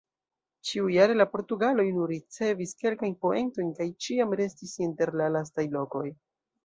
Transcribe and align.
Ĉiujare 0.69 1.17
la 1.17 1.27
portugaloj 1.33 1.85
nur 1.97 2.09
ricevis 2.13 2.73
kelkajn 2.81 3.13
poentojn 3.27 3.69
kaj 3.81 3.87
ĉiam 4.07 4.35
restis 4.41 4.77
inter 4.87 5.13
la 5.23 5.29
lastaj 5.37 5.67
lokoj. 5.77 6.07